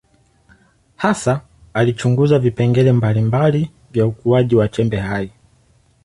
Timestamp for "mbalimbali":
2.91-3.71